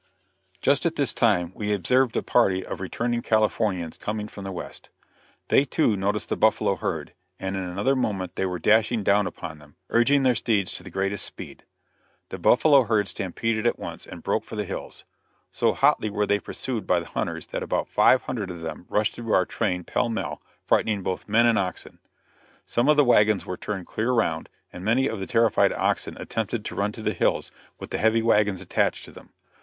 Just 0.61 0.83
at 0.87 0.95
this 0.95 1.13
time 1.13 1.51
we 1.53 1.71
observed 1.71 2.17
a 2.17 2.23
party 2.23 2.65
of 2.65 2.79
returning 2.81 3.21
Californians 3.21 3.97
coming 3.97 4.27
from 4.27 4.43
the 4.43 4.51
West. 4.51 4.89
They, 5.49 5.63
too, 5.63 5.95
noticed 5.95 6.29
the 6.29 6.35
buffalo 6.35 6.75
herd, 6.75 7.13
and 7.39 7.55
in 7.55 7.61
another 7.61 7.95
moment 7.95 8.35
they 8.35 8.47
were 8.47 8.57
dashing 8.57 9.03
down 9.03 9.27
upon 9.27 9.59
them, 9.59 9.75
urging 9.91 10.23
their 10.23 10.33
steeds 10.33 10.71
to 10.71 10.81
the 10.81 10.89
greatest 10.89 11.23
speed. 11.23 11.65
The 12.29 12.39
buffalo 12.39 12.81
herd 12.85 13.09
stampeded 13.09 13.67
at 13.67 13.77
once, 13.77 14.07
and 14.07 14.23
broke 14.23 14.43
for 14.43 14.55
the 14.55 14.65
hills; 14.65 15.05
so 15.51 15.71
hotly 15.71 16.09
were 16.09 16.25
they 16.25 16.39
pursued 16.39 16.87
by 16.87 16.99
the 16.99 17.05
hunters 17.05 17.45
that 17.53 17.61
about 17.61 17.87
five 17.87 18.23
hundred 18.23 18.49
of 18.49 18.61
them 18.61 18.87
rushed 18.89 19.13
through 19.13 19.33
our 19.33 19.45
train 19.45 19.83
pell 19.83 20.09
mell, 20.09 20.41
frightening 20.65 21.03
both 21.03 21.29
men 21.29 21.45
and 21.45 21.59
oxen. 21.59 21.99
Some 22.65 22.89
of 22.89 22.97
the 22.97 23.05
wagons 23.05 23.45
were 23.45 23.55
turned 23.55 23.85
clear 23.85 24.11
round, 24.11 24.49
and 24.73 24.83
many 24.83 25.07
of 25.07 25.19
the 25.19 25.27
terrified 25.27 25.71
oxen 25.71 26.17
attempted 26.19 26.65
to 26.65 26.75
run 26.75 26.91
to 26.93 27.03
the 27.03 27.13
hills, 27.13 27.51
with 27.77 27.91
the 27.91 27.99
heavy 27.99 28.23
wagons 28.23 28.63
attached 28.63 29.05
to 29.05 29.11
them. 29.11 29.29